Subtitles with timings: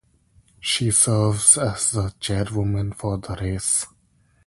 [0.59, 3.85] She serves as the chairwoman for the race.